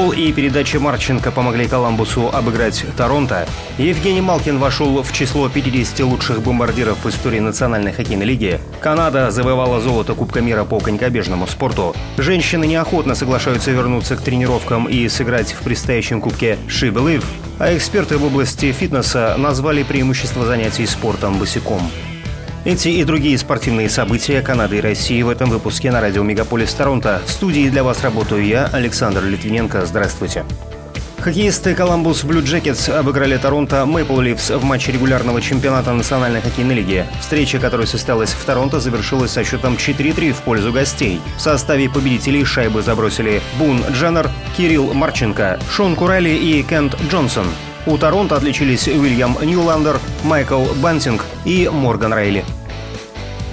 Гол 0.00 0.12
и 0.12 0.32
передача 0.32 0.80
Марченко 0.80 1.30
помогли 1.30 1.68
Коламбусу 1.68 2.30
обыграть 2.32 2.86
Торонто. 2.96 3.46
Евгений 3.76 4.22
Малкин 4.22 4.58
вошел 4.58 5.02
в 5.02 5.12
число 5.12 5.50
50 5.50 6.00
лучших 6.00 6.40
бомбардиров 6.40 7.04
в 7.04 7.08
истории 7.10 7.38
Национальной 7.38 7.92
хоккейной 7.92 8.24
лиги. 8.24 8.60
Канада 8.80 9.30
завоевала 9.30 9.78
золото 9.78 10.14
Кубка 10.14 10.40
мира 10.40 10.64
по 10.64 10.80
конькобежному 10.80 11.46
спорту. 11.46 11.94
Женщины 12.16 12.64
неохотно 12.66 13.14
соглашаются 13.14 13.72
вернуться 13.72 14.16
к 14.16 14.22
тренировкам 14.22 14.88
и 14.88 15.06
сыграть 15.08 15.52
в 15.52 15.60
предстоящем 15.60 16.22
Кубке 16.22 16.56
«She 16.66 16.90
Believe», 16.90 17.24
а 17.58 17.76
эксперты 17.76 18.16
в 18.16 18.24
области 18.24 18.72
фитнеса 18.72 19.34
назвали 19.36 19.82
преимущество 19.82 20.46
занятий 20.46 20.86
спортом 20.86 21.38
босиком. 21.38 21.82
Эти 22.62 22.88
и 22.88 23.04
другие 23.04 23.38
спортивные 23.38 23.88
события 23.88 24.42
Канады 24.42 24.76
и 24.76 24.80
России 24.82 25.22
в 25.22 25.30
этом 25.30 25.48
выпуске 25.48 25.90
на 25.90 26.02
радио 26.02 26.22
«Мегаполис 26.22 26.74
Торонто». 26.74 27.22
В 27.24 27.30
студии 27.30 27.70
для 27.70 27.82
вас 27.82 28.02
работаю 28.02 28.44
я, 28.44 28.66
Александр 28.66 29.24
Литвиненко. 29.24 29.86
Здравствуйте. 29.86 30.44
Хоккеисты 31.20 31.72
Columbus 31.72 32.26
Blue 32.26 32.42
Jackets 32.42 32.92
обыграли 32.92 33.38
Торонто 33.38 33.76
Maple 33.76 34.34
Leafs 34.34 34.58
в 34.58 34.64
матче 34.64 34.92
регулярного 34.92 35.40
чемпионата 35.40 35.90
Национальной 35.92 36.42
хоккейной 36.42 36.74
лиги. 36.74 37.06
Встреча, 37.20 37.58
которая 37.58 37.86
состоялась 37.86 38.32
в 38.32 38.44
Торонто, 38.44 38.78
завершилась 38.78 39.30
со 39.30 39.42
счетом 39.42 39.74
4-3 39.76 40.32
в 40.32 40.42
пользу 40.42 40.70
гостей. 40.70 41.18
В 41.38 41.40
составе 41.40 41.88
победителей 41.88 42.44
шайбы 42.44 42.82
забросили 42.82 43.40
Бун 43.58 43.82
Дженнер, 43.90 44.30
Кирилл 44.54 44.92
Марченко, 44.92 45.58
Шон 45.70 45.96
Курелли 45.96 46.30
и 46.30 46.62
Кент 46.62 46.94
Джонсон. 47.10 47.46
У 47.86 47.96
Торонто 47.96 48.36
отличились 48.36 48.86
Уильям 48.88 49.38
Ньюландер, 49.40 49.98
Майкл 50.24 50.64
Бантинг 50.82 51.24
и 51.46 51.68
Морган 51.72 52.12
Рейли. 52.12 52.44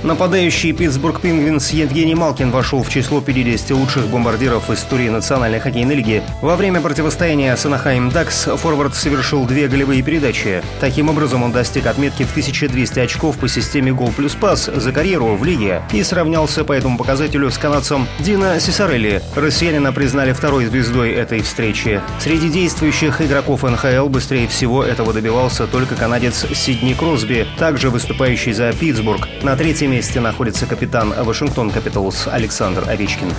Нападающий 0.07 0.71
Питтсбург 0.71 1.19
Пингвинс 1.19 1.71
Евгений 1.71 2.15
Малкин 2.15 2.49
вошел 2.49 2.81
в 2.81 2.89
число 2.89 3.19
50 3.19 3.71
лучших 3.71 4.07
бомбардиров 4.07 4.69
в 4.69 4.73
истории 4.73 5.09
Национальной 5.09 5.59
хоккейной 5.59 5.95
лиги. 5.95 6.23
Во 6.41 6.55
время 6.55 6.79
противостояния 6.79 7.57
с 7.57 7.65
Анахайм 7.65 8.09
Дакс 8.09 8.47
форвард 8.55 8.95
совершил 8.95 9.43
две 9.43 9.67
голевые 9.67 10.01
передачи. 10.01 10.63
Таким 10.79 11.09
образом, 11.09 11.43
он 11.43 11.51
достиг 11.51 11.87
отметки 11.87 12.23
в 12.23 12.31
1200 12.31 12.99
очков 12.99 13.37
по 13.37 13.49
системе 13.49 13.91
гол 13.91 14.13
плюс 14.15 14.33
пас 14.33 14.69
за 14.73 14.93
карьеру 14.93 15.35
в 15.35 15.43
лиге 15.43 15.81
и 15.91 16.01
сравнялся 16.03 16.63
по 16.63 16.71
этому 16.71 16.97
показателю 16.97 17.51
с 17.51 17.57
канадцем 17.57 18.07
Дино 18.19 18.61
Сисарелли. 18.61 19.21
Россиянина 19.35 19.91
признали 19.91 20.31
второй 20.31 20.67
звездой 20.67 21.11
этой 21.11 21.41
встречи. 21.41 21.99
Среди 22.21 22.47
действующих 22.47 23.19
игроков 23.19 23.63
НХЛ 23.63 24.07
быстрее 24.07 24.47
всего 24.47 24.85
этого 24.85 25.11
добивался 25.11 25.67
только 25.67 25.95
канадец 25.95 26.45
Сидни 26.55 26.93
Кросби, 26.93 27.45
также 27.57 27.89
выступающий 27.89 28.53
за 28.53 28.71
Питтсбург. 28.71 29.27
На 29.43 29.57
третьем 29.57 29.96
месте 29.97 30.19
находится 30.19 30.67
капитан 30.67 31.11
Вашингтон 31.23 31.71
Капиталс 31.71 32.27
Александр 32.27 32.87
Овечкин. 32.87 33.33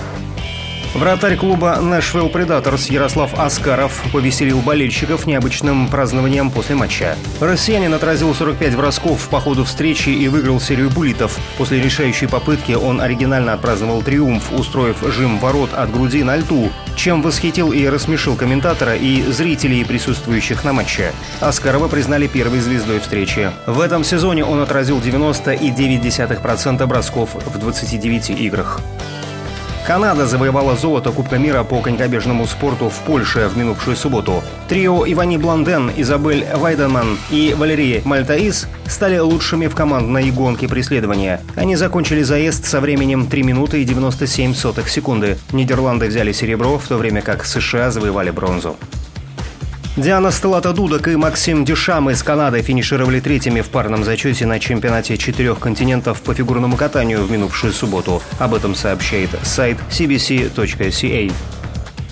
Вратарь 0.95 1.37
клуба 1.37 1.79
Нэшвилл 1.79 2.29
Предаторс 2.29 2.89
Ярослав 2.89 3.39
Аскаров 3.39 4.03
повеселил 4.11 4.59
болельщиков 4.59 5.27
необычным 5.27 5.87
празднованием 5.87 6.49
после 6.49 6.75
матча. 6.75 7.15
Россиянин 7.39 7.93
отразил 7.93 8.33
45 8.33 8.75
бросков 8.75 9.29
по 9.29 9.39
ходу 9.39 9.65
встречи 9.65 10.09
и 10.09 10.27
выиграл 10.27 10.59
серию 10.59 10.89
буллитов. 10.89 11.37
После 11.59 11.79
решающей 11.79 12.27
попытки 12.27 12.71
он 12.71 13.01
оригинально 13.01 13.53
отпраздновал 13.53 14.01
триумф, 14.01 14.51
устроив 14.51 14.97
жим 15.13 15.37
ворот 15.37 15.69
от 15.75 15.91
груди 15.91 16.23
на 16.23 16.37
льту, 16.37 16.71
чем 16.95 17.21
восхитил 17.21 17.71
и 17.71 17.85
рассмешил 17.85 18.35
комментатора 18.35 18.95
и 18.95 19.21
зрителей, 19.31 19.85
присутствующих 19.85 20.63
на 20.63 20.73
матче. 20.73 21.13
Аскарова 21.39 21.87
признали 21.87 22.25
первой 22.25 22.61
звездой 22.61 22.99
встречи. 22.99 23.51
В 23.67 23.79
этом 23.79 24.03
сезоне 24.03 24.43
он 24.43 24.59
отразил 24.59 24.99
90,9% 24.99 26.85
бросков 26.87 27.35
в 27.35 27.59
29 27.59 28.31
играх. 28.31 28.81
Канада 29.89 30.27
завоевала 30.27 30.75
золото 30.75 31.11
Кубка 31.11 31.39
мира 31.39 31.63
по 31.63 31.81
конькобежному 31.81 32.45
спорту 32.45 32.89
в 32.89 32.99
Польше 33.07 33.47
в 33.47 33.57
минувшую 33.57 33.95
субботу. 33.95 34.43
Трио 34.67 35.03
Ивани 35.11 35.37
Бланден, 35.37 35.91
Изабель 35.97 36.45
Вайденман 36.53 37.17
и 37.31 37.55
Валерий 37.57 38.03
Мальтаис 38.05 38.67
стали 38.85 39.17
лучшими 39.17 39.65
в 39.65 39.73
командной 39.73 40.29
гонке 40.29 40.67
преследования. 40.67 41.41
Они 41.55 41.75
закончили 41.75 42.21
заезд 42.21 42.65
со 42.65 42.81
временем 42.81 43.25
3 43.25 43.41
минуты 43.41 43.81
и 43.81 43.83
97 43.83 44.53
сотых 44.53 44.89
секунды. 44.89 45.39
Нидерланды 45.53 46.05
взяли 46.05 46.33
серебро, 46.33 46.77
в 46.77 46.87
то 46.87 46.97
время 46.97 47.23
как 47.23 47.43
США 47.43 47.89
завоевали 47.89 48.29
бронзу. 48.29 48.77
Диана 49.99 50.31
Стеллата 50.31 50.71
Дудок 50.71 51.09
и 51.09 51.17
Максим 51.17 51.65
Дюшам 51.65 52.09
из 52.09 52.23
Канады 52.23 52.61
финишировали 52.61 53.19
третьими 53.19 53.59
в 53.59 53.67
парном 53.67 54.05
зачете 54.05 54.45
на 54.45 54.57
чемпионате 54.57 55.17
четырех 55.17 55.59
континентов 55.59 56.21
по 56.21 56.33
фигурному 56.33 56.77
катанию 56.77 57.25
в 57.25 57.29
минувшую 57.29 57.73
субботу. 57.73 58.21
Об 58.39 58.53
этом 58.53 58.75
сообщает 58.75 59.29
сайт 59.43 59.77
cbc.ca. 59.91 61.33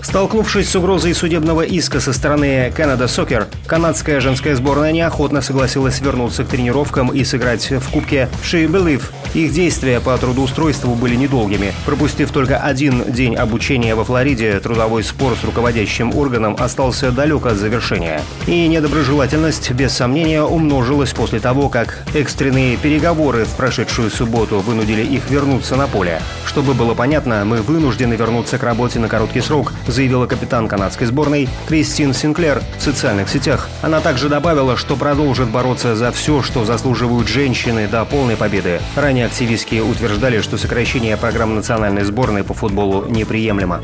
Столкнувшись 0.02 0.70
с 0.70 0.76
угрозой 0.76 1.14
судебного 1.14 1.62
иска 1.62 2.02
со 2.02 2.12
стороны 2.12 2.74
Canada 2.76 3.06
Soccer, 3.06 3.46
канадская 3.66 4.20
женская 4.20 4.56
сборная 4.56 4.92
неохотно 4.92 5.42
согласилась 5.42 6.02
вернуться 6.02 6.44
к 6.44 6.50
тренировкам 6.50 7.10
и 7.14 7.24
сыграть 7.24 7.72
в 7.72 7.90
Кубке 7.90 8.28
She 8.44 8.68
Believe. 8.68 9.04
Их 9.34 9.52
действия 9.52 10.00
по 10.00 10.18
трудоустройству 10.18 10.96
были 10.96 11.16
недолгими. 11.16 11.74
Пропустив 11.86 12.32
только 12.32 12.58
один 12.58 13.12
день 13.12 13.36
обучения 13.36 13.96
во 13.96 14.04
Флориде, 14.04 14.60
трудовой 14.60 15.04
спор 15.04 15.36
с 15.40 15.44
руководящим 15.44 16.16
органом 16.16 16.56
остался 16.60 17.12
далек 17.12 17.46
от 17.46 17.58
завершения. 17.58 18.22
И 18.46 18.68
недоброжелательность, 18.68 19.72
без 19.72 19.94
сомнения, 19.94 20.44
умножилась 20.44 21.12
после 21.12 21.40
того, 21.40 21.70
как 21.70 22.06
экстренные 22.14 22.78
переговоры 22.78 23.46
в 23.46 23.56
прошедшую 23.56 24.10
субботу 24.10 24.60
вынудили 24.60 25.02
их 25.02 25.30
вернуться 25.30 25.76
на 25.76 25.88
поле. 25.88 26.22
Чтобы 26.46 26.74
было 26.74 26.94
понятно, 26.94 27.44
мы 27.46 27.58
вынуждены 27.58 28.14
вернуться 28.14 28.58
к 28.58 28.64
работе 28.64 29.00
на 29.00 29.08
короткий 29.08 29.42
срок, 29.42 29.74
заявила 29.88 30.26
капитан 30.28 30.68
канадской 30.68 31.08
сборной 31.08 31.50
Кристин 31.68 32.14
Синклер 32.14 32.62
в 32.78 32.82
социальных 32.82 33.30
сетях. 33.30 33.70
Она 33.82 34.00
также 34.00 34.30
добавила, 34.30 34.78
что 34.78 34.96
продолжит 34.96 35.50
бороться 35.50 35.96
за 35.96 36.12
все, 36.12 36.42
что 36.42 36.66
заслуживают 36.66 37.28
женщины 37.28 37.88
до 37.88 38.06
полной 38.06 38.38
победы. 38.38 38.80
Ранее 38.96 39.17
активистки 39.22 39.80
утверждали, 39.80 40.42
что 40.42 40.58
сокращение 40.58 41.18
программ 41.18 41.56
национальной 41.56 42.04
сборной 42.04 42.44
по 42.44 42.54
футболу 42.54 43.06
неприемлемо. 43.08 43.82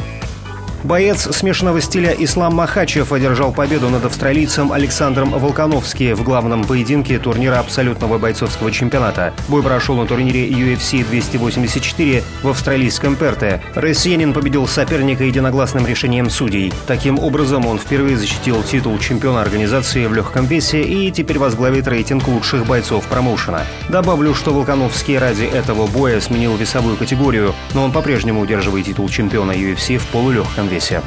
Боец 0.84 1.34
смешанного 1.34 1.80
стиля 1.80 2.12
Ислам 2.12 2.56
Махачев 2.56 3.14
одержал 3.14 3.54
победу 3.54 3.90
над 3.90 4.04
австралийцем 4.04 4.74
Александром 4.74 5.30
Волконовски 5.30 6.12
в 6.12 6.24
главном 6.24 6.66
поединке 6.66 7.20
турнира 7.20 7.60
абсолютного 7.60 8.18
бойцовского 8.18 8.70
чемпионата. 8.70 9.34
Бой 9.48 9.64
прошел 9.64 9.96
на 9.96 10.06
турнире 10.06 10.50
UFC 10.50 11.06
284 11.06 12.24
в 12.44 12.50
австралийском 12.50 13.16
Перте. 13.16 13.62
Россиянин 13.76 14.34
победил 14.34 14.68
соперника 14.68 15.24
единогласным 15.24 15.88
решением 15.88 16.30
судей. 16.30 16.74
Таким 16.86 17.18
образом, 17.18 17.66
он 17.66 17.80
впервые 17.80 18.18
защитил 18.18 18.62
титул 18.62 19.00
чемпиона 19.00 19.42
организации 19.42 20.06
в 20.06 20.14
легком 20.14 20.48
весе 20.48 20.84
и 20.84 21.12
теперь 21.12 21.40
возглавит 21.40 21.88
рейтинг 21.88 22.28
лучших 22.28 22.66
бойцов 22.66 23.08
промоушена. 23.08 23.62
Добавлю, 23.88 24.34
что 24.34 24.54
Волконовский 24.54 25.18
ради 25.18 25.44
этого 25.44 25.88
боя 25.88 26.20
сменил 26.20 26.58
весовую 26.58 26.98
категорию, 26.98 27.56
но 27.74 27.86
он 27.86 27.94
по-прежнему 27.94 28.42
удерживает 28.42 28.86
титул 28.86 29.08
чемпиона 29.08 29.54
UFC 29.54 29.98
в 29.98 30.06
полулегком 30.08 30.68
весе 30.68 30.73
весе. 30.74 31.02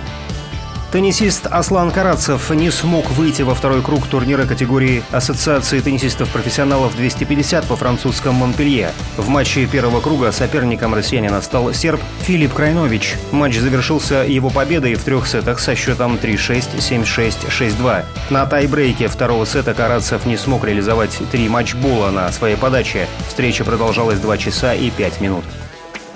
Теннисист 0.93 1.47
Аслан 1.51 1.91
Карацев 1.91 2.49
не 2.51 2.71
смог 2.71 3.11
выйти 3.11 3.43
во 3.43 3.55
второй 3.55 3.83
круг 3.83 4.07
турнира 4.07 4.47
категории 4.47 5.03
Ассоциации 5.11 5.81
теннисистов-профессионалов 5.81 6.97
250 6.97 7.67
по 7.67 7.77
французском 7.77 8.37
Монпелье. 8.37 8.93
В 9.17 9.29
матче 9.29 9.67
первого 9.67 10.01
круга 10.01 10.31
соперником 10.31 10.95
россиянина 10.95 11.43
стал 11.43 11.75
серб 11.75 12.01
Филипп 12.23 12.55
Крайнович. 12.55 13.17
Матч 13.33 13.59
завершился 13.59 14.25
его 14.27 14.49
победой 14.49 14.95
в 14.95 15.03
трех 15.03 15.27
сетах 15.27 15.59
со 15.59 15.75
счетом 15.75 16.15
3-6, 16.23 16.79
7-6, 16.79 17.49
6-2. 17.51 18.05
На 18.31 18.47
тайбрейке 18.47 19.09
второго 19.09 19.45
сета 19.45 19.75
Карацев 19.75 20.25
не 20.25 20.37
смог 20.37 20.65
реализовать 20.65 21.21
три 21.31 21.49
матчбола 21.49 22.11
на 22.11 22.31
своей 22.31 22.57
подаче. 22.57 23.09
Встреча 23.29 23.65
продолжалась 23.65 24.21
2 24.21 24.39
часа 24.39 24.73
и 24.73 24.91
5 24.91 25.21
минут. 25.21 25.45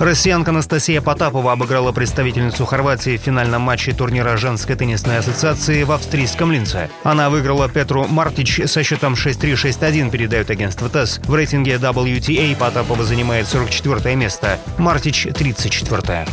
Россиянка 0.00 0.50
Анастасия 0.50 1.02
Потапова 1.02 1.52
обыграла 1.52 1.92
представительницу 1.92 2.64
Хорватии 2.64 3.18
в 3.18 3.20
финальном 3.20 3.60
матче 3.60 3.92
турнира 3.92 4.34
женской 4.38 4.74
теннисной 4.74 5.18
ассоциации 5.18 5.82
в 5.82 5.92
австрийском 5.92 6.50
Линце. 6.50 6.88
Она 7.04 7.28
выиграла 7.28 7.68
Петру 7.68 8.06
Мартич 8.08 8.62
со 8.64 8.82
счетом 8.82 9.12
6-3-6-1, 9.12 10.10
передает 10.10 10.48
агентство 10.48 10.88
ТАСС. 10.88 11.20
В 11.24 11.34
рейтинге 11.34 11.74
WTA 11.74 12.56
Потапова 12.56 13.04
занимает 13.04 13.46
44 13.46 14.16
место, 14.16 14.58
Мартич– 14.78 15.28
34 15.34 16.00
-е. 16.00 16.28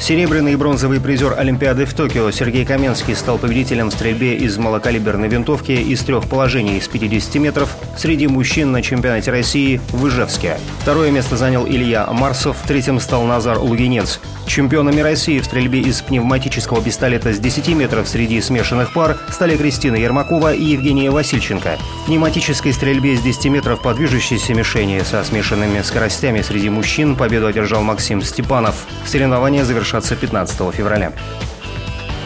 Серебряный 0.00 0.52
и 0.52 0.56
бронзовый 0.56 1.00
призер 1.00 1.34
Олимпиады 1.36 1.84
в 1.84 1.92
Токио 1.92 2.30
Сергей 2.30 2.64
Каменский 2.64 3.16
стал 3.16 3.36
победителем 3.36 3.90
в 3.90 3.92
стрельбе 3.92 4.36
из 4.36 4.56
малокалиберной 4.56 5.28
винтовки 5.28 5.72
из 5.72 6.00
трех 6.00 6.28
положений 6.28 6.78
из 6.78 6.88
50 6.88 7.34
метров 7.36 7.76
среди 7.96 8.28
мужчин 8.28 8.70
на 8.70 8.80
чемпионате 8.80 9.32
России 9.32 9.80
в 9.90 10.06
Ижевске. 10.06 10.58
Второе 10.80 11.10
место 11.10 11.36
занял 11.36 11.66
Илья 11.66 12.06
Марсов, 12.12 12.56
третьим 12.66 13.00
стал 13.00 13.24
Назар 13.24 13.58
Лугинец. 13.58 14.20
Чемпионами 14.46 15.02
России 15.02 15.40
в 15.40 15.44
стрельбе 15.44 15.80
из 15.80 16.00
пневматического 16.00 16.80
пистолета 16.80 17.34
с 17.34 17.38
10 17.38 17.68
метров 17.74 18.08
среди 18.08 18.40
смешанных 18.40 18.94
пар 18.94 19.18
стали 19.30 19.56
Кристина 19.58 19.96
Ермакова 19.96 20.54
и 20.54 20.64
Евгения 20.64 21.10
Васильченко. 21.10 21.76
В 22.02 22.06
пневматической 22.06 22.72
стрельбе 22.72 23.14
с 23.14 23.20
10 23.20 23.44
метров 23.46 23.82
по 23.82 23.92
движущейся 23.92 24.54
мишени 24.54 25.00
со 25.00 25.22
смешанными 25.22 25.82
скоростями 25.82 26.40
среди 26.40 26.70
мужчин 26.70 27.14
победу 27.14 27.46
одержал 27.46 27.82
Максим 27.82 28.22
Степанов. 28.22 28.86
Соревнования 29.04 29.64
завершатся 29.88 30.16
15 30.16 30.74
февраля. 30.74 31.12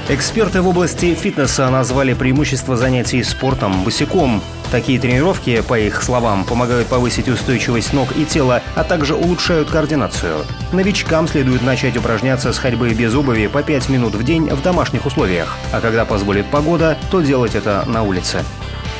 Эксперты 0.08 0.60
в 0.60 0.68
области 0.68 1.14
фитнеса 1.14 1.70
назвали 1.70 2.12
преимущество 2.12 2.76
занятий 2.76 3.22
спортом 3.22 3.84
босиком. 3.84 4.42
Такие 4.72 4.98
тренировки, 4.98 5.62
по 5.62 5.78
их 5.78 6.02
словам, 6.02 6.44
помогают 6.44 6.88
повысить 6.88 7.28
устойчивость 7.28 7.92
ног 7.92 8.08
и 8.16 8.24
тела, 8.24 8.62
а 8.74 8.82
также 8.84 9.14
улучшают 9.14 9.70
координацию. 9.70 10.38
Новичкам 10.72 11.28
следует 11.28 11.62
начать 11.62 11.96
упражняться 11.96 12.52
с 12.52 12.58
ходьбы 12.58 12.92
без 12.94 13.14
обуви 13.14 13.46
по 13.46 13.62
5 13.62 13.88
минут 13.90 14.14
в 14.14 14.24
день 14.24 14.48
в 14.48 14.60
домашних 14.62 15.06
условиях, 15.06 15.56
а 15.72 15.80
когда 15.80 16.04
позволит 16.04 16.46
погода, 16.46 16.96
то 17.10 17.20
делать 17.20 17.54
это 17.54 17.84
на 17.86 18.02
улице. 18.02 18.42